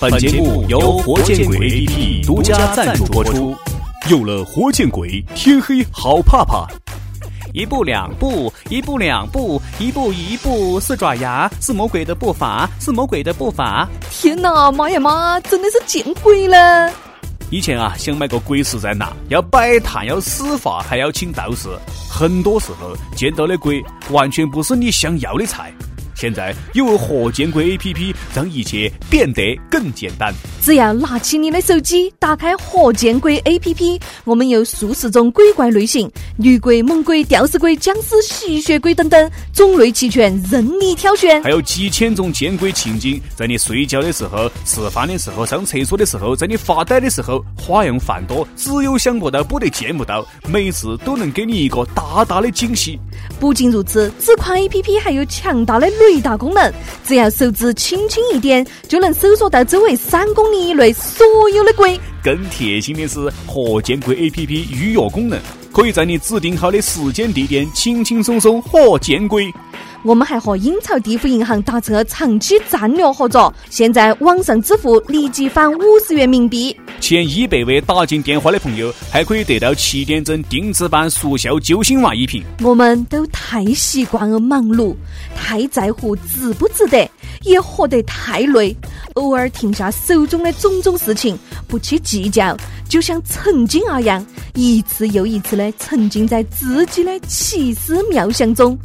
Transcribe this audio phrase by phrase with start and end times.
[0.00, 3.54] 本节目由活见鬼 APP 独家赞助播出。
[4.08, 6.66] 有了活见鬼，天黑好怕怕。
[7.52, 13.86] 一步两步，一步两步，一步一步，四爪牙是魔鬼的步伐，是魔鬼的步伐。
[14.10, 16.90] 天哪，妈呀妈，真的是见鬼了！
[17.50, 21.68] 以前啊，想买个鬼石在哪，要摆摊，要施法，还要请道士，
[22.08, 25.70] 很多时候见到的鬼完全不是你想要的菜。
[26.20, 30.34] 现在有活见鬼 A P P，让一切变得更简单。
[30.60, 41.42] 只要拿起你的手机，打开活见鬼 A P P，我们有数十种鬼怪类型，女鬼、猛鬼、吊死鬼、僵尸、吸血鬼等等，种类齐全，任你挑选。
[41.42, 53.00] 还有几千种见鬼情景，在你睡觉的时候、吃饭的时候、上厕所的时候，在你发呆的时候，花样繁多，只有想不到，不得见不到，每次都能给你一个大大的惊喜。
[53.38, 56.72] 不仅如此，此款 A P P 还有强大的雷达功能，
[57.04, 61.98] 只要手指轻轻一点，就能搜索到周围三公里以内所有的鬼。
[62.22, 65.38] 更贴心的是，活见鬼 A P P 预约功能，
[65.72, 69.50] 可以在你指定好的时间地点，轻轻松松活见鬼。
[70.02, 76.74] 我们还和英朝地府银行达成了长期战略合作，现在网上支付立即返五十元冥币。
[77.00, 82.44] 前一百位打进电话的朋友，还可以得到七点整定制版速效救心丸一瓶。
[82.60, 84.94] 我们都太习惯了忙碌，
[85.34, 87.10] 太在乎值不值得，
[87.42, 88.76] 也活得太累。
[89.14, 92.56] 偶尔停下手中的种种事情，不去计较，
[92.88, 98.78] 就像曾经那样，一次又一次的沉浸在自己的奇思妙想中。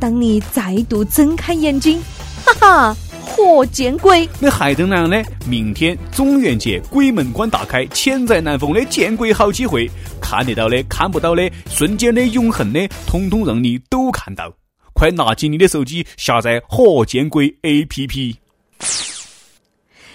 [0.00, 2.02] 当你再度睁开眼睛，
[2.44, 2.96] 哈哈，
[3.28, 4.28] 活见鬼！
[4.40, 5.22] 那还等哪样呢？
[5.46, 9.88] 明天中元节，鬼门关大开，千载难逢的见鬼好机会，
[10.20, 14.52] 看得到的、看不到的、瞬间的、永恒的，统统让你都看到。
[14.94, 18.34] 快拿起你的手机，下载活见鬼 APP。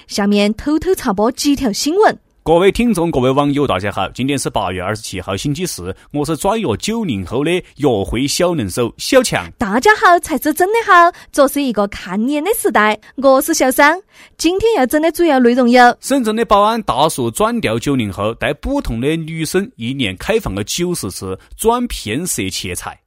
[0.08, 2.20] 下面偷偷插播几条新闻。
[2.45, 4.09] 各位听众、各位网友，大家好！
[4.09, 5.95] 今天是八月二十七号，星期四。
[6.11, 9.49] 我是专约九零后的约会小能手小强。
[9.58, 11.09] 大家好，才是真的好。
[11.31, 12.99] 这是一个看脸的时代。
[13.15, 13.98] 我是小三。
[14.37, 22.99] 今天要整的主要内容有：深圳的保安大叔转调九零后，带不同的女生一年开放了九十次，转骗色切菜。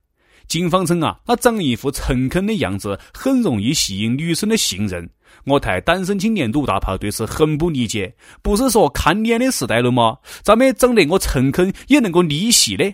[0.48, 5.08] 警方称啊，他长一副诚恳的样子，很容易吸引女生的信任。
[5.44, 10.16] 我台单身青年鲁大炮对此很不理解，不是说看脸的时代了吗？
[10.42, 12.92] 咋没长得我诚恳也能够逆袭呢？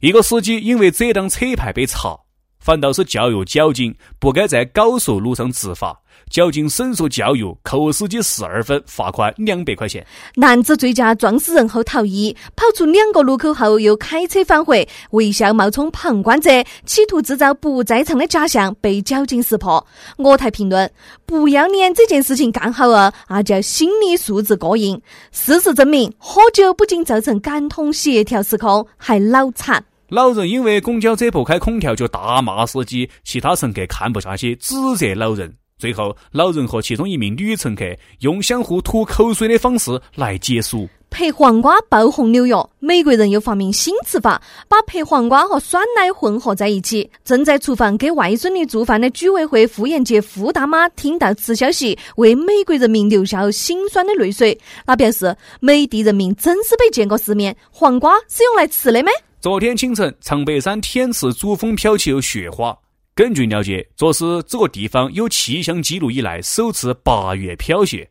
[0.00, 2.18] 一个司机因为遮挡车牌被查。
[2.64, 6.00] 反倒是教育交警，不该在高速路上执法。
[6.30, 10.04] 交警申诉教育，扣司机十二分，罚款两百块钱。
[10.36, 16.48] 男子醉驾撞死人后逃逸，跑出两个路口后又开车返回，微笑冒充旁观者，
[16.86, 19.86] 企图制造不在场的假象，被交警识破。
[20.16, 20.90] 我台评论：
[21.26, 24.98] 不要脸这件事情干好了，那叫心理素质过硬。
[25.32, 29.84] 事实证明，喝酒不仅造成感统协调失控，还脑残。
[30.08, 35.52] 老人因为公交车不开空调就大骂司机，其他乘客看不下去，指责老人。
[35.76, 37.84] 最后，老人和其中一名女乘客
[38.20, 40.88] 用相互吐口水的方式来结束。
[41.10, 47.08] 拍黄瓜爆红纽约，美国人又发明新吃法，把拍黄瓜和酸奶混合在一起。
[47.24, 54.58] 正在厨房给外孙女做饭的居委会妇炎洁傅大妈听到此消息，为美国人民流下了心酸的泪水。
[54.86, 59.10] 她表示：“美帝人民真是没见过世面，黄瓜是用来吃的吗？”
[59.44, 62.74] 昨天清晨，长白山天池主峰飘起有雪花。
[63.14, 68.10] 根据了解，这是这个地方有气象记录以来首次八月飘雪。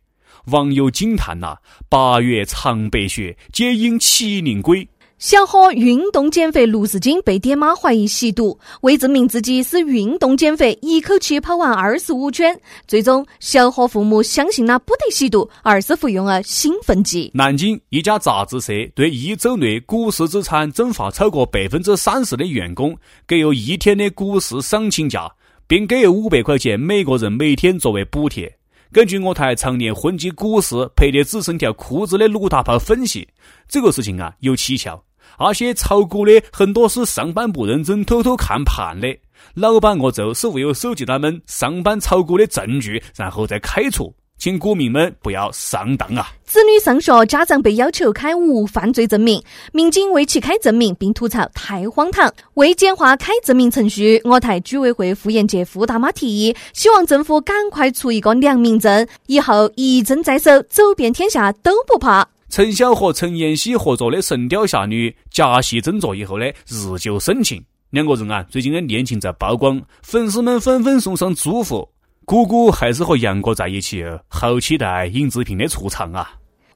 [0.52, 1.58] 网友惊叹呐
[1.90, 4.88] ：“八月长白雪，皆因麒麟归。”
[5.26, 8.60] 小伙运动减肥六十斤，被爹妈怀疑吸毒。
[8.82, 12.54] 为证明自己是运动减肥，一口气跑完二十五圈。
[12.90, 17.32] 最终，小伙父母相信他不得吸毒，而是服用了兴奋剂。
[17.34, 22.94] 南京一家杂志社对一周内股市资产蒸发超过百分之三十的员工
[23.26, 25.32] 给予一天的股市赏请假，
[25.68, 28.54] 并给予五百块钱每个人每天作为补贴。
[28.92, 33.26] 根据我台常年混迹股市、赔得只剩条裤子的鲁大炮分析，
[33.70, 35.02] 这个事情啊有蹊跷。
[35.40, 39.08] 那些炒股的很多是上班不认真、偷偷看盘的，
[39.56, 44.14] 老板恶咒是为了收集他们上班炒股的证据，然后再开除。
[44.40, 46.28] 请股民们不要上当啊！
[46.44, 49.42] 子女上学，家长被要求开无犯罪证明，
[49.72, 52.30] 民警为其开证明，并吐槽太荒唐。
[52.56, 62.28] 为简化开证明程序，我台居委会妇炎洁付大妈提议，希望政府赶快出一个良民证，以后一证在手，走遍天下都不怕。
[62.54, 67.60] 陈晓和陈妍希合作的《神雕侠侣》假戏真做以后呢，日久生情。
[67.90, 71.90] 两个人啊，最近的恋情在曝光，粉丝们纷纷送上祝福。
[72.26, 76.32] 姑姑还是和杨过在一起，好期待尹志平的出场啊！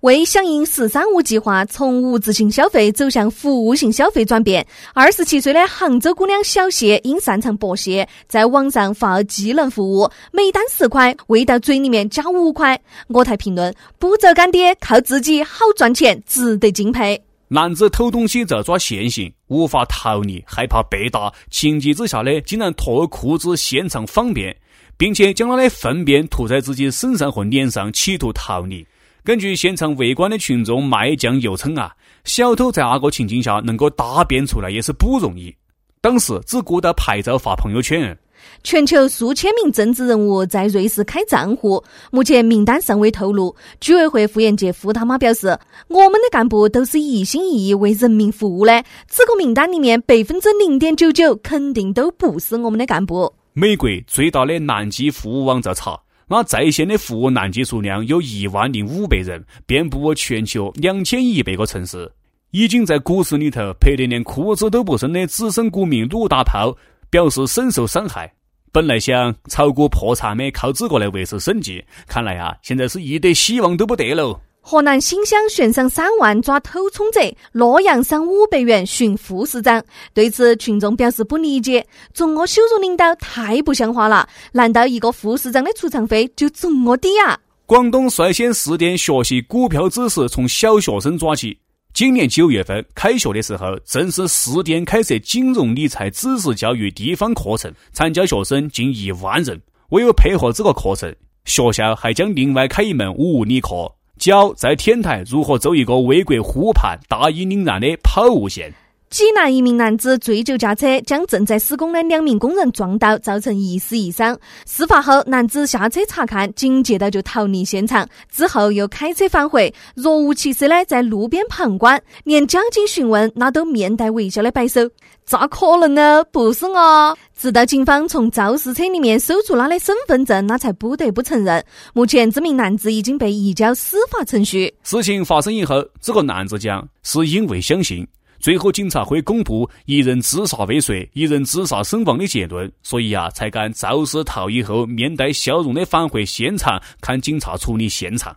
[0.07, 12.79] 为响应“十三五”计划从物质性消费走向服务性消费转变，二十七岁的杭州姑娘小谢因擅长剥蟹，在网上发技能服务，每单十块，喂到嘴里面加五块。
[13.09, 17.21] 我台评论：不走干爹，靠自己好赚钱，值得敬佩。
[17.49, 24.55] 男子偷东西遭抓现行，无法逃离，害怕被打，情急之下呢，竟然脱了裤子现场方便，
[24.97, 28.87] 并且将他的粪便涂在自己身上和脸上，企图逃离。
[29.27, 31.91] 根据现场围观的群众卖酱油称啊，
[32.23, 35.53] 小偷在那个情境下能够大便出来也是不容易。
[35.99, 38.17] 当时只顾到拍照发朋友圈。
[38.63, 43.53] 全球数千名政治人物在瑞士开账户，目前名单尚未透露。
[43.81, 45.59] 居委会副书记傅大妈表示
[45.89, 55.99] ：“我们的干部都是一心一意为人民服务的，这个名单里面百分之零点九九肯定都不是我们的干部。”美国最大的南极服务网在查。
[56.29, 62.11] 那在线的服务南极数量有一万零五百人，遍布全球两千一百个城市。
[62.51, 66.75] 已经在股市里头赔得连裤子都不剩的资深股民鲁大炮
[67.09, 68.33] 表示深受伤害。
[68.71, 74.39] 本来想炒股破产的，靠这个来维持生计，看来啊，现在是一点希望都不得喽。
[74.69, 77.21] 河南新乡悬赏三万抓偷充者，
[77.53, 79.81] 洛阳赏五百元寻副市长。
[80.13, 84.27] 对此，群众表示不理解：这么羞辱领导，太不像话了！
[84.51, 87.39] 难道一个副市长的出场费就这么低啊？
[87.65, 91.57] 广东率先试点学习股票知识，从小学生抓起。
[91.93, 99.61] 今年九月份开学的时候，正式试点开设金融理财知识教育地方课程，参加学生近一万人。
[99.91, 101.15] 为了配合这个课程，
[101.45, 103.89] 学校还将另外开一门物理课。
[104.17, 108.73] 教在天台如何走一个为国护盘、大义凛然的抛物线。
[109.09, 114.37] 济南一名男子醉酒驾车，将正在施工的两名工人撞倒，造成一死一伤。
[114.65, 124.81] 事发后，男子下车查看，紧接着就逃离现场，之后又开车返回，若无其事的在路边旁观，连交警询问那都面带微笑的摆手。
[125.25, 126.23] 咋可能呢？
[126.31, 127.17] 不是我。
[127.37, 131.63] 直到警方从肇事车里面搜出他的身份证，那才不得不承认。
[131.93, 134.73] 目前，这名男子已经被移交司法程序。
[134.83, 138.05] 事情发生以后，这个男子讲是因为相信。
[138.39, 148.35] 最后，警察会公布一人自杀未遂、一人自杀身亡的结论，所以啊，才敢肇事逃逸后面带笑容的返回现场看警察处理现场。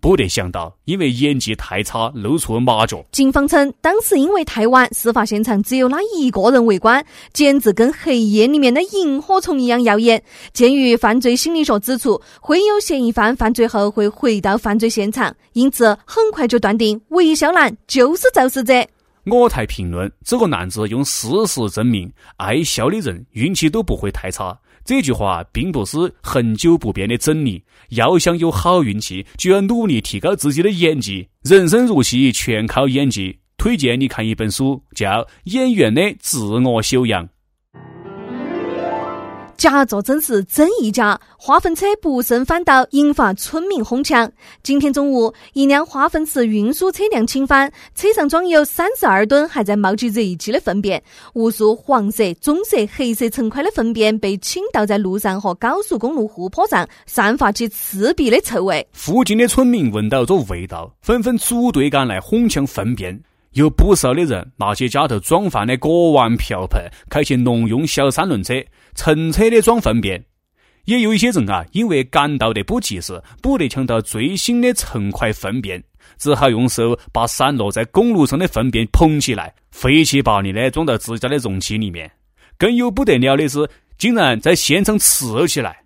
[0.00, 3.04] 不得想到，因为演技太差，露出了马脚。
[3.10, 10.22] 警方称，当时因为太晚，事发现场只有他一个人围观，简直跟黑夜里面的萤火虫一样耀眼。
[10.52, 18.86] 鉴于犯罪心理学指出，会有嫌疑犯犯罪后会回到犯罪现场，因此很快就断定韦小兰就是肇事者。
[19.30, 24.58] 我台评论：这个男子用事实证明，爱笑的人运气都不会太差。
[24.84, 27.62] 这句话并不是恒久不变的真理。
[27.90, 31.28] 要想有好运气，就要努力提高自己的演技。
[31.42, 33.38] 人生如戏，全靠演技。
[33.56, 35.08] 推荐你看一本书，叫
[35.44, 37.26] 《演员的自我修养》。
[39.58, 44.30] 假作真时真亦假，化粪车不慎翻倒，引发村民哄抢。
[44.62, 51.02] 今天中午，一辆化粪池运输车辆倾翻，车上装有三十二吨还在冒起热气的粪便，
[51.34, 58.86] 无数黄色、棕色、黑色成块的粪便被倾倒在路上和高速公路护坡上，散发起刺鼻的臭味。
[58.92, 63.20] 附近的村民闻到这味道，纷纷组队赶来哄抢粪便。
[63.52, 68.54] 有不少的人拿起家头装饭的锅碗瓢盆，开起农用小三轮车，
[68.94, 70.22] 乘车的装粪便。
[70.84, 75.82] 也有一些人啊，因为赶到的不及时，不得抢到最新的成块粪便，
[76.18, 82.10] 只好用手把散落在公路上的粪便捧起来，废气巴力的装到自家的容器里面。
[82.56, 85.78] 更有不得了的是，竟然在现场吃了起来，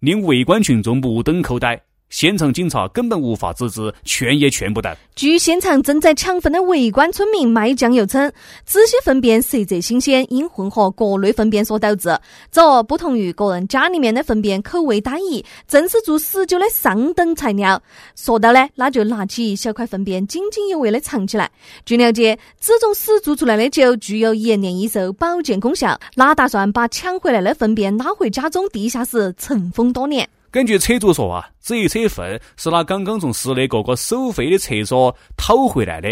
[0.00, 1.78] 令围观群众目瞪口呆。
[2.08, 4.96] 现场警察根本无法制止，劝也劝不得。
[5.16, 8.32] 据现场正在抢粪的围观村民卖酱油称，
[8.64, 12.16] 这些粪便色泽新鲜，因混合各类粪便所导致。
[12.50, 17.82] 这不同于个人家里面的粪便口味单一，正是做死酒的上等材料。
[18.14, 21.50] 说到呢，那就拿起一小块粪便，津津有味的尝起来。
[21.84, 25.98] 据了解，这种屎做出来的酒具有延年益寿、保健功效。
[26.14, 30.28] 哪打算把抢回来的粪便拉回家中地下室尘封多年？
[30.56, 36.08] 根据车主说啊，这一车粪是他刚刚从市内各个收费的厕所讨回来的，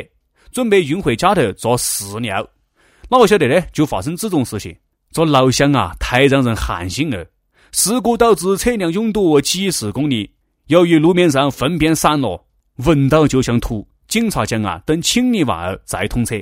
[0.53, 2.47] 准备运回家头做饲料。
[3.09, 3.65] 哪个晓得呢？
[3.73, 4.77] 就发生这种事情，
[5.13, 7.25] 这老乡啊，太让人寒心了。
[7.73, 10.31] 事故导致车辆拥堵几十公里，
[10.67, 12.47] 由于路面上粪便散落，
[12.85, 13.89] 闻到就想吐。
[14.09, 16.37] 警察讲啊，等清理完再通车。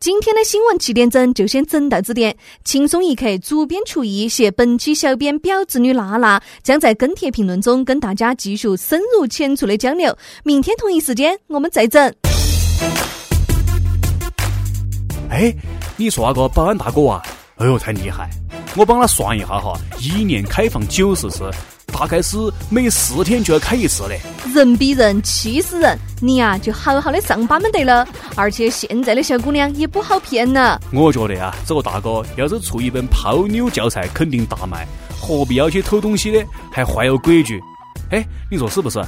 [0.00, 2.36] 今天的新闻七点整就先整到这点。
[2.64, 10.16] 轻松一刻主编厨艺携本期小编表侄女娜娜将在跟帖评论中跟大家继续深入浅出的交流。
[10.44, 12.14] 明天同一时间我们再整。
[15.30, 15.52] 哎，
[15.96, 17.22] 你说那个保安大哥啊，
[17.56, 18.30] 哎呦太厉害！
[18.76, 21.50] 我帮他算一下哈，一年开放九十次。
[21.98, 22.36] 大概是
[22.70, 24.20] 每四天就要开一次嘞，
[24.54, 28.06] 人比人气死人，你呀就好好的上班们得了。
[28.36, 30.80] 而且现在的小姑娘也不好骗了。
[30.92, 34.86] 我觉得啊，这个大哥要是出一本泡妞教材，肯定大卖。
[35.20, 36.40] 何必要去偷东西呢，
[36.70, 37.60] 还坏有规矩？
[38.10, 39.00] 哎，你说是不是？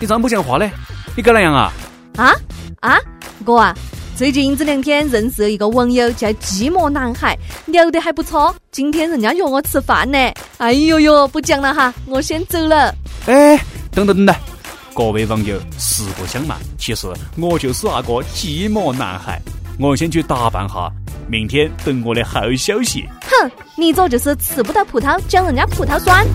[0.00, 0.70] 你这样不讲话呢？
[1.14, 1.70] 你搞哪样啊？
[2.16, 2.32] 啊
[2.80, 2.98] 啊，
[3.44, 3.76] 哥啊！
[4.16, 8.54] 最近这两天认识了一个网友，叫寂寞男孩，聊得还不错。
[8.70, 10.18] 今天人家约我吃饭呢。
[10.64, 12.90] 哎呦呦，不讲了哈，我先走了。
[13.26, 13.54] 哎，
[13.92, 14.34] 等等等等，
[14.94, 17.06] 各位网友，实不相瞒，其实
[17.36, 19.38] 我就是那个寂寞男孩。
[19.78, 20.90] 我先去打扮哈，
[21.28, 23.06] 明天等我的好消息。
[23.20, 26.26] 哼，你这就是吃不到葡萄，讲人家葡萄酸。